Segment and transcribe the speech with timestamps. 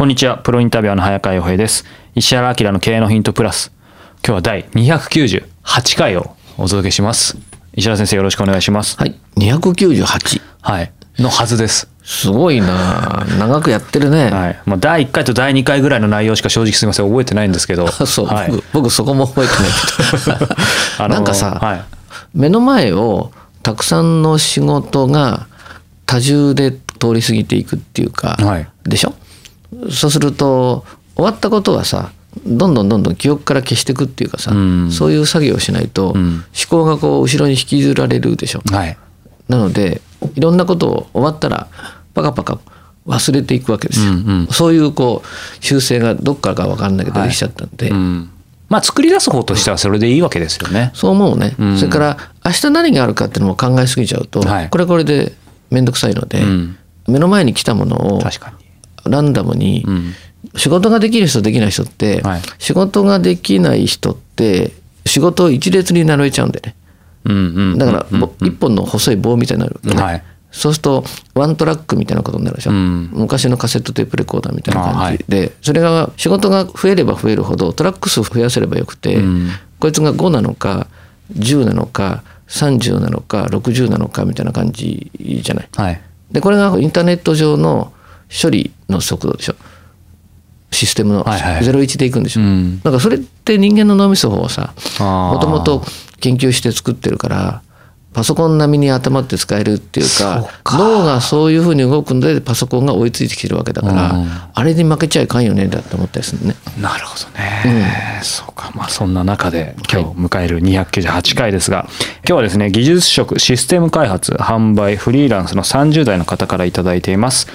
[0.00, 1.84] こんにちは、プロインタビュアーの早川洋平です。
[2.14, 3.70] 石原明の経営のヒントプラス。
[4.26, 7.36] 今日は第298回をお届けします。
[7.74, 8.96] 石原先生よろしくお願いします。
[8.96, 9.20] はい。
[9.36, 10.40] 298。
[10.62, 10.92] はい。
[11.18, 11.86] のはずです。
[12.02, 14.30] すごいな長くやってるね。
[14.30, 14.62] はい。
[14.64, 17.86] まあ、第1回と第2回ぐらいの内容しか正直すみません、覚えてないんですけど。
[18.06, 18.50] そう、はい。
[18.50, 20.54] 僕、僕そこも覚えてないけど。
[21.04, 21.82] あのなんかさ、はい。
[22.32, 23.32] 目の前を
[23.62, 25.46] たくさんの仕事が
[26.06, 29.12] 多重で通り過ぎていくっていうか、はいでしょ？
[29.90, 32.12] そうすると終わったことはさ
[32.46, 38.62] どんどんどんどん記憶から消していくっていうかさ、うんそういう作業をしないと、ん思考がこう後ろに引きずられるでしょ。
[38.70, 38.96] はい。
[39.48, 40.00] なので
[40.36, 41.68] いろんなことを終わったら
[42.14, 42.58] パカパカ
[43.06, 44.12] 忘れていくわけですよ。
[44.12, 48.30] うんうんそういうこう修正がどっからか分かんないけどはいできちゃったんで、うん。
[48.68, 50.92] まあ、作り出す方としてはそれでいいわけですよね。
[50.94, 55.32] そう思うね、うんそれから明日何があるかっていうのも考えすぎちゃうと、はいこれはこれで
[55.70, 56.76] 面倒くさいので、ん
[57.08, 58.59] 目の前に来たものを確かに。
[59.04, 60.14] ランダムに、ん。
[60.56, 62.42] 仕事ができる人できない人って、はい。
[62.58, 64.72] 仕事ができない人って
[65.04, 66.74] 仕事を一列に並べちゃうんでね。
[67.24, 67.78] うんうん。
[67.78, 70.22] だから、ぼ一本の細い棒みたいになるね、はい。
[70.50, 73.10] そうするとワントラックみたいなことになるでしょ、ん。
[73.12, 79.50] 昔のカセットテープレコーダーみたいな感じで、それが仕事が増えれば増えるほどトラック数増やせればよくて、ん。
[79.78, 80.86] こいつが5なのか
[81.34, 85.68] 10なのか30なのか60なのかみたいな感じじゃない。
[85.76, 86.00] はい。
[86.32, 87.92] でこれがインターネット上の
[88.30, 89.54] 処理の速度でしょ。
[90.70, 91.62] システムのはいはい。
[91.62, 92.78] 01でいくんでしょ、うん。
[92.78, 95.82] だからそれって人間の脳みそをさもともと
[96.20, 97.62] 研究して作ってるから
[98.12, 104.28] パソコン並みに頭って使えるっていうか脳がそういうふうに動くのでパソコンが追いついてきてるわけだから、うん。
[104.52, 106.54] あれに負けちゃいかんよねだって思ったりするね。
[106.80, 108.72] なるほどね、そうか。
[108.74, 111.86] まあそんな中で今日迎える298回ですが、
[112.26, 117.46] 今日はですね技術職システム開発販売フリーランスの30代の方から頂いています、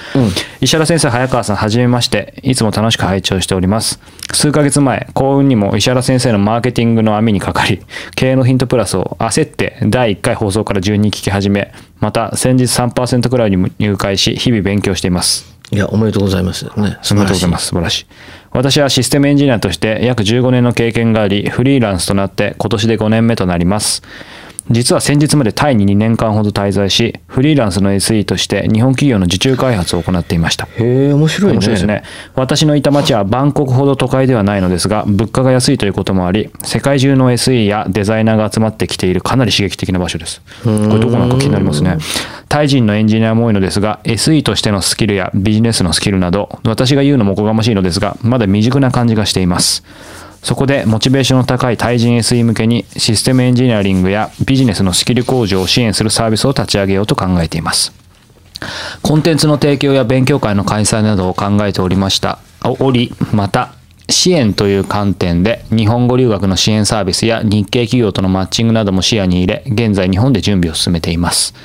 [0.62, 2.34] 石原先生早川さんはじめまして。
[2.44, 4.00] いつも楽しく拝聴しております。
[4.32, 7.82] 数ヶ月前幸運にも石原先生のマーケティングの網にかかり
[8.16, 16.72] 経営のヒントプラスを焦って第1回放送から順に聞き始めまた先日3%くらいに入会し日々勉強していますいやおめでとうございますね。
[16.76, 17.68] おめでとうございます。
[17.70, 18.06] 素晴らしい。
[18.52, 24.04] 私はシステムエンジニアとして約15年の経験があり、フリーランスとなって今年で5年目となります。
[24.70, 30.66] 実は先日までタイに2年間ほど滞在し、フリーランスの SE として日本企業の受注開発を行っていました。
[30.78, 31.58] へえ面白いね。
[31.58, 32.04] 面白いですね。
[32.34, 40.42] 私のいた町はバンコクほど都会ではないのですが、物価が安いということもあり、世界中の SE やデザイナーが集まってきているかなり刺激的な場所です。
[40.64, 41.98] これどこなのか気になりますね。
[42.50, 49.84] タイ人のエンジニアも多いのですが、SE としてのスキルやビジネスのスキルなど、私が言うのもおこがましいのですが、まだ未熟な感じがしています。
[50.46, 57.92] そこでモチベーションの高い対人 SE 向けにシステムエンジニアリングやビジネスのスキル向上を支援するサービスを立ち上げようと考えています。
[59.02, 62.38] コンテンツの提供や勉強会の開催などを考えておりました。
[62.62, 63.74] おり、また、
[64.08, 71.56] 支援という観点で日本語留学の支援サービスや日系企業とのマッチングなども視野に入れ、現在日本で準備を進めています。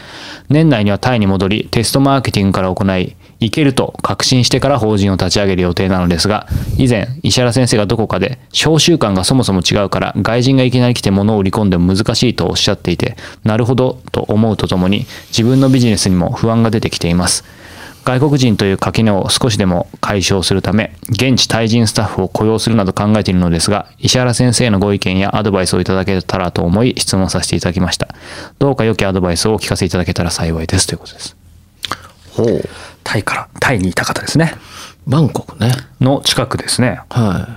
[0.49, 6.47] 年内にはタイに戻り、テストマーケティングから行い、いけると確信してから法人を立ち上げる予定なのですが、
[6.77, 17.45] 以前、石原先生がどこかで、召集感がそもそも違うから、外人がいきなり来て物を売り込んでも難しいとおっしゃっていて、なるほどと思うとともに、自分のビジネスにも不安が出てきています。
[18.05, 28.09] 外国人という垣根を少しでも解消するため、現地タイ人スタッフを雇用するなど考えているのですが、石原先生のご意見やアドバイスをいただけたらと思い質問させていただきました。
[28.59, 31.37] どうか良きアドバイスをお聞かせいただけたら幸いですということです。
[32.33, 32.69] ほう
[33.11, 34.55] タイから、タイにいた方ですね。
[35.05, 35.73] バンコクね。
[36.01, 37.01] の近くですね。
[37.11, 37.53] はい。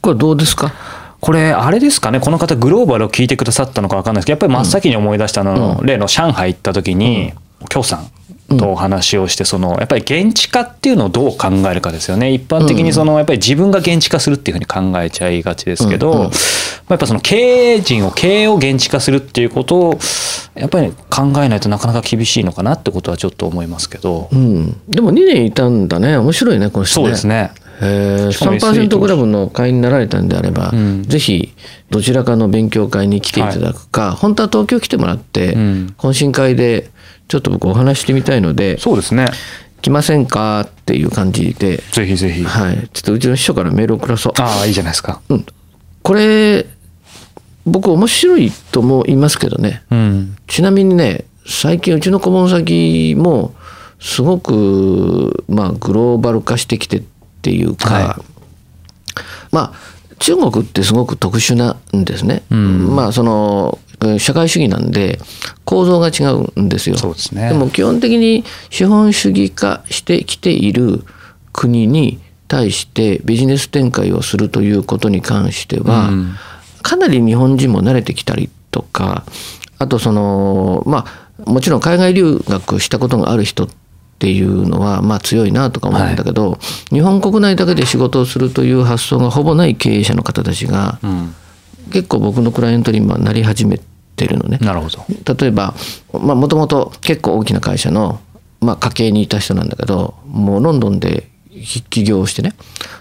[0.00, 0.72] これどうですか？
[1.20, 7.32] これ、あれですかね、この方、グローバルを聞いてくださったのか分かんないですけど、やっぱり真っ先に思い出したのは、例の上海行った時に、
[7.68, 8.08] 京さん
[8.48, 12.32] とお話をしてそのやっぱり現地化っていうのをどう考えるかですよね。
[12.32, 16.24] 一般的にそのやっぱり自分が現地化するっていうふうに考えちゃいがちですけど、うんうん。
[16.24, 19.98] やっぱその経営陣を経営を現地化するっていうことを
[20.54, 26.16] やっぱり考えないとなかなか厳しいのかなってことはちょっと思いますけど、うん、でも2年いたんだね。
[26.16, 27.06] 面白いねこの人ね。
[27.06, 27.52] そうですね。
[27.80, 31.02] えー、しかも SE 3%クラブの会員になられたんであれば、うん。
[31.02, 31.54] ぜひ
[31.90, 35.94] どちらかの勉強会に来ていただくか、本当は東京来てもらって、うん。
[35.98, 36.90] 懇親会で
[37.28, 39.26] ちょっと僕お話してみたいのでそうですね。
[39.84, 42.42] 来ませんかっていう感じで、ぜひぜひ。
[42.42, 44.32] はい、ちょっとうちの秘書からメールを送らそう。
[44.38, 45.20] ああいいじゃないですか。
[45.28, 45.46] うん、
[46.02, 46.64] これ
[47.66, 49.82] 僕面白いとも言いますけどね。
[49.90, 50.36] うん。
[50.46, 53.54] ちなみにね最近うちの顧問先も
[54.00, 57.02] すごくまあグローバル化してきてっ
[57.42, 58.24] ていうか、は
[59.50, 62.42] まあ中国ってすごく特殊なんですね。
[62.50, 62.96] うん。
[62.96, 63.83] まあそのえー
[64.18, 65.18] 社会主義なんで
[65.64, 66.96] 構造が違うんですよ。
[66.96, 67.48] ですね。
[67.48, 71.04] でも基本的に資本主義化してきている
[71.52, 76.34] 国に対してビジネス展開をするということに関しては、うん。
[76.82, 79.24] かなり日本人も慣れてきたりとか
[79.78, 83.68] あとそのまあもちろん海外留学したことがある人っ
[84.18, 86.58] ていうのはまあ強いなとか思うんだけど、
[86.90, 91.34] 日本国内だけで仕事をするという発想がほぼない経営者の方たちがうん。
[91.92, 93.84] 結構僕のクライアントに今なり始めて
[94.26, 94.58] るのね。
[94.60, 95.04] なるほど。
[95.34, 95.74] 例えば
[96.12, 98.20] もともと結構大きな会社の、
[98.60, 101.28] まあ、家系にいた人なんだけどもうロンドンで
[101.90, 102.54] 起業してね。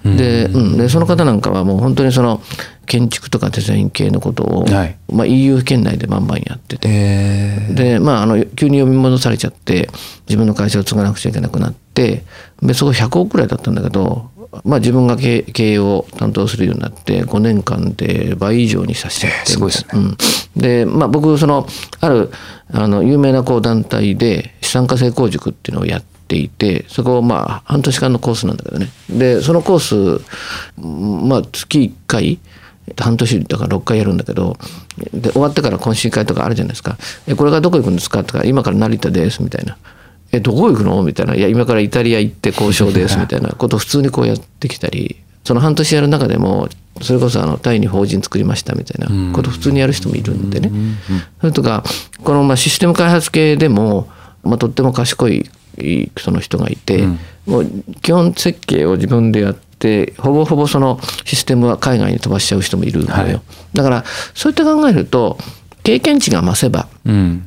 [0.04, 2.42] で,、うん、でその方なんかはもう本当にその
[2.86, 4.98] 建築とかデザイン系のことを、はい。
[5.12, 6.88] まあ、EU 圏内でバンバンやってて。
[6.90, 9.90] えでまあ、あの急に呼び戻されちゃって
[10.28, 12.24] 自分の会社を継がなくちゃいけなくなって
[12.62, 14.30] でそこ100億くらいだったんだけど、
[14.64, 19.90] まあ、自分が経営を担当するようになって5年間で倍以上にさせちゃって、すごいですね。
[19.94, 20.18] うん、
[20.56, 21.68] で、まあ、僕その
[22.00, 22.32] ある
[22.72, 28.90] あの有名なこう団体で資産家成功塾っていうのをやっていてそこをまあ半年間のコースなんだけどね。
[29.10, 30.24] でそのコース、
[31.28, 32.40] まあ、月1回
[33.00, 34.58] 半年だから6回やるんだけど
[35.14, 36.98] で終わってから懇親会とかあるじゃないですか
[37.28, 39.78] 「えこれがどこ行くんですか?」とか「今から成田です」みたいな
[40.34, 43.50] 「えどこ行くの?」みたいな「いや今からイタリア行って交渉です」 みたいな。
[43.50, 46.68] ことを普通にこうやってきたりその半年やる中でも
[47.02, 49.34] それこそあのタイに法人作りましたみたいな。
[49.34, 50.72] ことを普通にやる人もいるんでね。
[51.40, 51.84] それとか
[52.24, 54.08] このまあシステム開発系でも、
[54.44, 55.50] まあ、とっても賢い
[56.18, 57.08] その人がいて、
[57.46, 57.72] もう
[58.02, 63.42] 基本設計を自分でやってほぼほぼそのシステムは海外に飛ばしちゃう人もいるのよ、はい。
[63.74, 65.38] だからそういった考えると
[65.84, 67.46] 経験値が増せばうん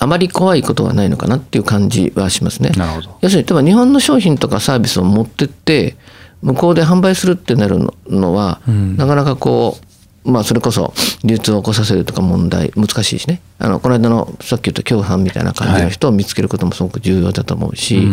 [0.00, 2.70] あまり怖いことはないのかなっていう感じはしますね。
[2.70, 3.18] なるほど。
[3.20, 5.96] 要するに例えば日本の商品とかサービスを持ってって
[6.40, 8.96] 向こうで販売するってなるののは、ん。
[8.96, 9.76] なかなかこ
[10.24, 13.40] うまあそれこそ流通を起こさせるとか問題難しいしね。
[13.58, 18.06] あのこの間のさっき言った共犯みたいな感じの人を見つけることもすごく重要だと思うし、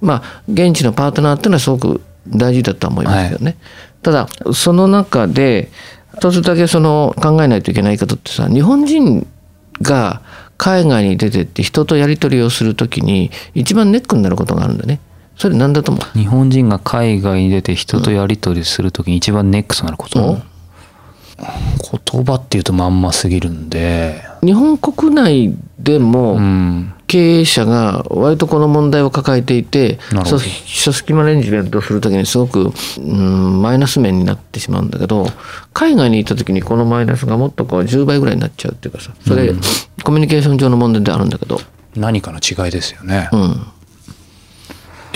[0.00, 3.56] まあ現地のパートナーっていうのはすごく大事だとは思いますよね。
[4.02, 5.70] ただその中で
[6.18, 9.26] 一つだけその考えないといけないことってさ日本人
[9.80, 10.22] が
[10.62, 15.00] 海外に出てって人とやり取りをするときに一番ネックになることがあるんだね。
[15.36, 16.18] それ何だと思う？
[16.18, 20.38] 日本人が海外に出て人とやり取りするときに一番ネックとなること、
[21.36, 24.22] 言葉っていうとまんますぎるんで。
[24.44, 26.94] 日本国内でもうん。
[27.08, 30.38] 経営者が割とこの問題を抱えていてなるほど。
[30.38, 30.48] 組
[30.94, 35.26] 織マネジメントをするときにすごくうんマイナス面になってしまうんだけど
[35.74, 39.52] 海外に行ったときにこのマイナスがもっとこう10倍ぐらいになっちゃうっていうかさそれ、
[40.02, 41.60] コミュニケーション上の問題であるんだけど。
[41.96, 43.40] 何かの違いですよね、うん。
[43.40, 43.62] 今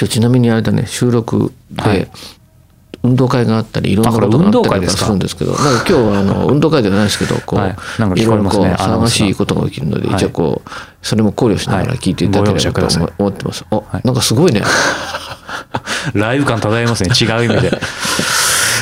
[0.00, 2.08] 日ちなみにあれだね収録で、はい。
[3.02, 7.76] 運動会があったりいろんなことがあったりするんですけどなんか今日はあの運動会ではないですけどこう、はい。
[7.98, 10.16] なんかいろいろこう騒ががしいことが起きるので、はい。
[10.16, 10.70] 一応こう
[11.02, 13.64] それも考慮しながら聞いていただければと思思ってます。
[13.70, 14.02] お、はい。
[14.04, 14.62] なんかすごいね。
[16.14, 17.10] ライブ感漂いますね。
[17.18, 17.70] 違う意味で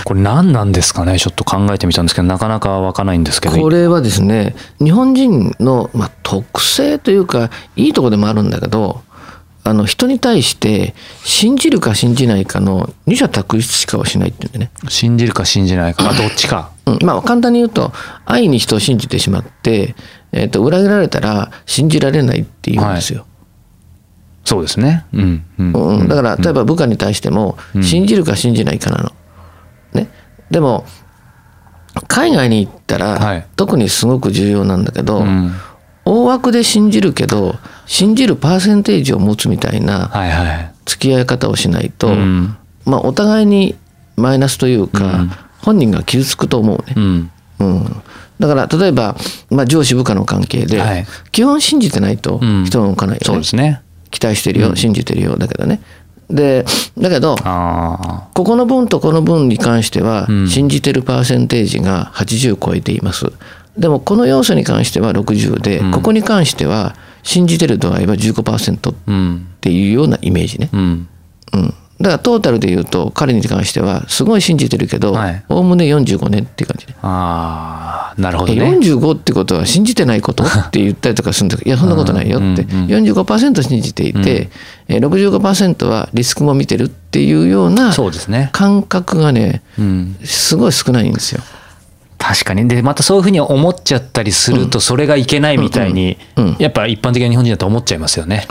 [0.05, 1.19] これ何なんですかね？
[1.19, 3.57] ちょっと考えてみたんですけどなかなか湧かないんですけど。
[3.57, 9.03] これはですね日本人の、まあ、特性というかいいとこでもあるんだけど
[9.65, 14.71] あの人に対して信じるか信じないかの二者択一しかをしないっていうんでね。
[14.89, 16.71] 信じるか信じないか、ま あ、どっちか。
[16.85, 17.91] うん、まあ簡単に言うと
[18.27, 19.95] 愛に人を信じてしまって、
[20.33, 23.25] えー、と裏切られたら信じられないっていうんですよ。
[24.45, 25.07] そうですね。
[25.15, 25.45] うん。
[25.59, 25.73] うん。
[25.73, 29.13] うん、だから例えば部下に対しても信じるか信じないかなの。
[30.55, 30.85] ね、でも
[32.09, 33.47] 海外に行ったら、はい。
[33.57, 35.53] 特にすごく重要なんだけど、うん。
[36.05, 37.57] 大枠で信じるけど
[37.87, 40.75] 信じるパーセンテージを持つみたいなはいはい。
[40.85, 42.57] 付き合い方をしないと、うん。
[42.85, 43.75] まあ、お互いに
[44.17, 45.25] マイナスというか、
[45.63, 46.95] 本人が傷つくと思うね。
[46.97, 47.31] うん。
[47.61, 48.03] うん、
[48.39, 49.17] だから例えば、
[49.49, 51.07] まあ、上司部下の関係で、はい。
[51.33, 52.65] 基本信じてないとうん。
[52.65, 53.81] 人は動かないよね、そうですね。
[54.11, 55.81] 期待してるよ、信じてるよだけどね
[56.31, 56.65] で
[56.99, 60.49] だけどあここの分とこの分に関してはん。
[60.49, 63.33] 信じてるパーセンテージが80超えています。
[63.79, 68.95] でもこの要素に関しては60で、ここに関しては信じてる度合いは15%っ
[69.61, 71.09] ていうようなイメージね、うん。
[71.53, 75.45] うん、だからトータルで言うと彼に関してはすごい信じてるけどはい。
[75.49, 82.63] おおむね45年っていう感ああなるほどえね45ってことは信じてないことって言ったりとかするんだけど いやそんなことないよって。
[82.63, 83.05] うんうんうん。
[83.05, 84.49] 45%信じていて、
[84.89, 88.49] えー65%はリスクも見てるっていうようなそうですね。
[88.53, 90.17] 感覚がねうん。
[90.25, 91.43] すごい少ないんですよ。
[92.19, 92.67] 確かに。
[92.69, 96.45] でまたそういうふうに思っちゃったりするとそれがいけないみたいにうん。
[96.45, 96.57] うん。
[96.59, 98.47] やっぱ一般的な日本人だと思っちゃいますよね。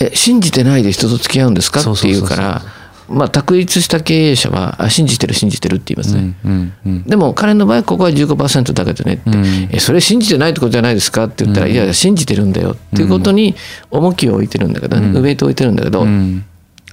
[0.00, 2.36] え信じてないで人と付き合うんですかそうってそうそうそういう。
[2.36, 2.62] から
[3.08, 6.34] まあ択一した経営者はあ信じてる信じてるって言いますね。
[6.44, 9.44] うんうんでも彼の場合ここは15%だけどねって、うん。
[9.70, 13.54] えそれ信じてないってことじゃないですかって言ったら、いやいや信じてるんだよっていうことに
[13.90, 16.44] 重きを置いてるんだけどね、ウェイトを置いてるんだけど、うん。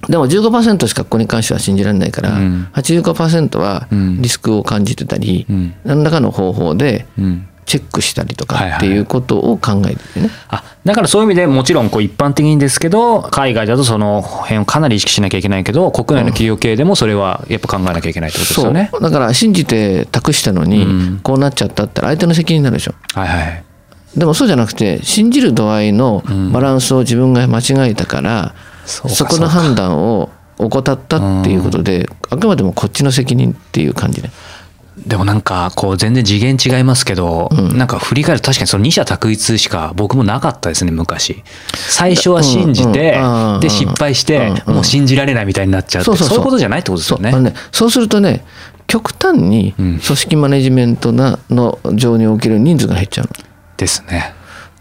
[0.08, 2.68] でも15%しかここに関しては信じられないから、うん。
[2.72, 4.22] 85%はうん。
[4.22, 5.74] リスクを感じてたり、うん。
[5.84, 10.30] 何らかの方法でうんチェックしたりとはいはいかっていうことを考えててね。
[10.48, 18.90] あだからそういう意味でもちろんこう一般的にですけど海外だとその辺をかなり意識しなきゃいけないけど国内の企業系でもそれはやっぱ考えなきゃいけないってことですよね。
[19.00, 22.94] だから信じて託したのにうんこうなっちゃったったら相手の責任になるでしょ。
[23.12, 23.62] はいはい
[24.16, 28.54] でもそうじゃなくて信じる度合いのバランスを自分が間違えたから、
[28.86, 34.30] そうかそこの判断を怠ったっていうことで、あくまでもこっちの責任っていう感じね。
[34.96, 41.42] でもなんかこう全然次元違いますけど、なんか振り返ると確かにその二者択一しか僕もなかったですね昔。
[41.74, 46.38] 最初は信じて、うんうんで失敗して、うんもう信じられないみたいになっちゃうそうそうそう。
[46.38, 47.30] いうことじゃないってことですよね。
[47.30, 48.44] そうねそうするとね
[48.86, 49.98] 極端にうん。
[49.98, 53.32] 組織マネジメントなの上における人数が減っちゃうの。
[53.76, 54.32] ですね。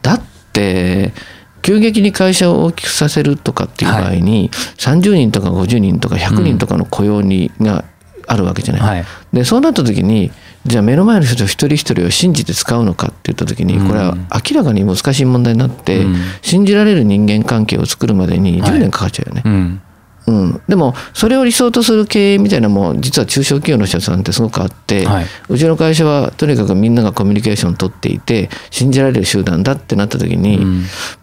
[0.01, 0.22] だっ
[0.53, 1.13] て
[1.62, 7.84] 急激に会社を大きくさせるとかっていう場合に、30人とか50人とか100人とかの雇用にが
[8.27, 8.82] あるわけじゃない。
[8.82, 10.32] はいでそうなった時に
[10.65, 14.15] じゃあ目の前の人一人一人を信じて使うのかって言った時にこれは
[14.50, 19.41] 明らかに難しい問題になって、うん信じられる人間関係を作るまでに10年かかっちゃうよね。
[19.46, 19.82] うん
[20.27, 25.25] うん、でもそれを理想とする経営みたいなのも実は中小企業の人さんってすごくあって、はい。
[25.50, 30.58] うちの会社はとにかくみんながコミュニケーションを取っていて信じられる集団だってなった時に、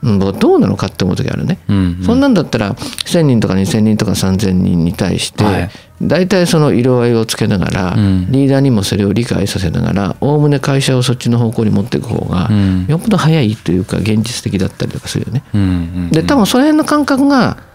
[0.03, 0.19] うん。
[0.19, 1.59] もうどうなのかって思う時あるね。
[1.69, 5.71] うんそんなんだったら1,000人とか2,000人とか3,000人に対して、はい。
[6.01, 8.27] 大体その色合いをつけながら、うん。
[8.31, 12.87] リーダーにもそれを理解させながらおおむね会社をそっちの方向に持っていく方が、うん。
[12.89, 15.43] よっぽど早いというか現実的だったりとかするよね。
[15.55, 16.11] うんうん。
[16.11, 17.72] で多分その辺の感覚が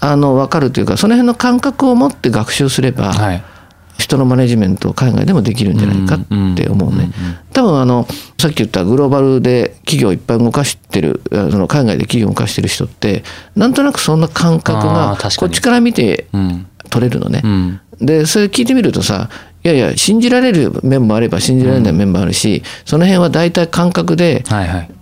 [0.00, 3.42] あの分かるというかその辺の感覚を持って学習すれば、はい。
[3.98, 7.10] 人のマネジメントを海外でもできるんじゃないかって思うね。
[7.54, 8.06] 多分あの
[8.38, 13.24] さっき言ったグローバルで企業いっぱい動かしてるあその海外で企業を動かしてる人って
[13.54, 17.40] なんとなくそんな感覚あがこっちから見てうん取れるのね。
[17.42, 17.80] うん。
[17.98, 19.30] でそれ聞いてみるとさ
[19.64, 24.44] いやいや信じられる面もあれば信じられない面もあるし、その辺は大体感覚で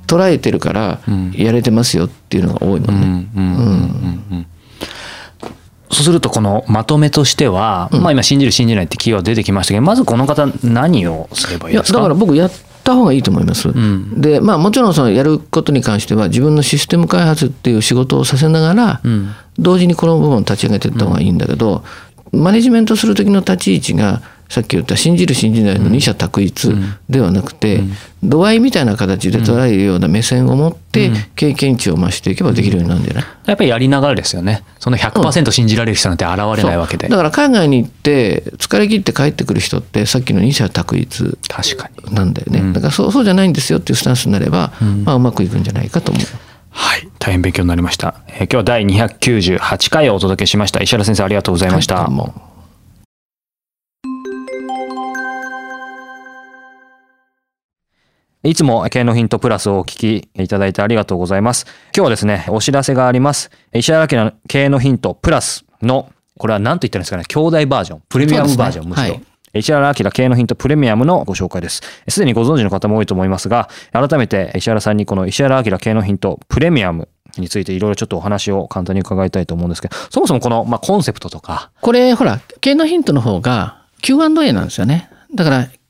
[0.07, 1.33] 捉えてるからん。
[1.33, 3.29] やれてますよっていうのが多いもん
[4.31, 4.47] ね。
[4.85, 5.64] うんうんうんうんうん
[5.95, 13.69] そうするとこのまとめとしては、まあ今信じる信じないってキーワード出てきましたけどまずこの方何をすればいいですかいやだから僕やった方がいいと思います。
[13.69, 14.21] ん。
[14.21, 19.35] でまあもちろんそのやることに関しては自分のシステム開発っていう仕事をさせながら、ん。
[19.59, 21.85] 同時にこの部分を立ち上げていった方がいいんだけど、
[22.33, 26.75] マネジメントする時の立ち位置がさっき言った信じる信じないの二者択一
[27.09, 27.81] ではなくて、
[28.23, 34.63] 度合いみたいな形で捉えるような目線を持って経験値を増していけばできるようになるんじゃない、やっぱりやりながらですよね。
[34.79, 42.15] その100%信じられる人なんて現れないわけで、そうだから海外に行って疲れ切って帰ってくる人ってさっきの二者択一確かに。
[42.15, 44.73] なんだよね、だからそうそうじゃないんですよっていうスタンスになれば、
[45.05, 46.25] まあ、うまくいくんじゃないかと思う。
[46.71, 47.09] はい。
[47.19, 50.83] 大変勉強になりました、えー今日は第298回をお届けしました。
[50.83, 52.54] 石原先生ありがとうございました、はい
[58.45, 61.65] いつも経営のヒントプラスをお聞きいただいてありがとうございます。
[61.65, 63.51] 今日はですね、お知らせがあります。
[63.73, 69.15] 石原明の経営のヒントプラスの、これは何と言ったらいいんですかね、兄弟バージョン、プレミアムバージョン、むしろ。
[69.15, 69.25] はい
[69.57, 71.81] 石原明経営のヒントプレミアムのご紹介です。
[72.09, 77.09] すでにご存知の方も多いと思いますが、改めて石原さんにこの石原明経営のヒントプレミアム
[77.39, 85.69] についていろいろちょっとお話を簡単に伺いたいと思うんですけど、そもそもこの、まあ、コンセプトとか、これほら経営のヒントの方が Q&A なんですよねだから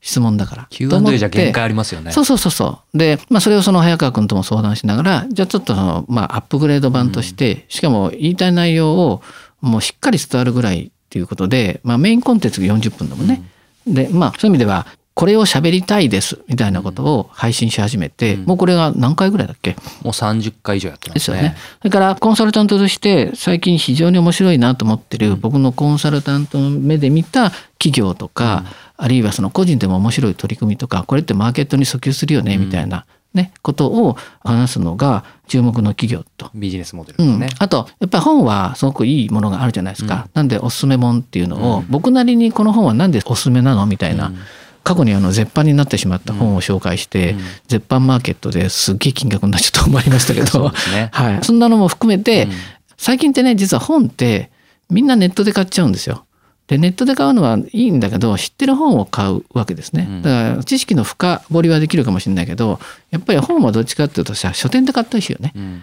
[0.00, 0.66] 質問だから。
[0.70, 2.12] Q&A じゃ限界ありますよね。
[2.12, 2.98] そうそうそうそう。
[2.98, 9.22] で、まあそれをその早川君とも相談しながら、じゃあちょっとその、まあアップグレード版として、うん、しかも言いたい内容を
[9.60, 13.42] もうしっかり伝わるぐらいっていうことで、まあメインコンテンツが40分だもんね。
[13.86, 14.86] うん、で、まあそういう意味では、
[15.20, 19.72] これを喋りたいですみたいなことを配信し始めて、うん、もうこれが何回ぐらいだっけ？
[19.72, 21.14] もう30回以上やってますね。
[21.14, 21.56] ですよね。
[21.82, 28.64] それからコンサルタントとして最近非常に面白いなと思ってる、僕のコンサルタントの目で見た企業とか、
[28.96, 36.50] あるいはその個人でも面白い取り組みとかこれってマーケットに訴求するよねみたいな、ね、ことを話すのが注目の企業と。
[36.54, 40.28] ビジネスモデルですね、うん、あと、やっぱり本はすごくいいものがあるじゃないですか。
[40.28, 43.84] うん、なんでおすすめ本っていうのを、僕なりにこの本はなんでおすすめなの？
[43.84, 44.32] みたいな。
[44.82, 47.36] 過去にあの絶版になってしまった本を紹介して、
[47.68, 51.38] 絶版マーケットですっげえ金額になっちゃったと思いましたけど、 ね、はい。
[51.42, 52.48] そんなのも含めて、
[52.96, 54.50] 最近ってね、実は本って
[54.90, 56.24] みんなネットで買っちゃうんですよ。
[56.70, 60.20] でネットで買うのはいいんだけど知ってる本を買うわけですね。
[60.22, 62.78] だから知識の深掘りはできるかもしれないけど
[63.10, 65.82] やっぱり本はどっちかっていうとさ書店で買ったりしよね、うん、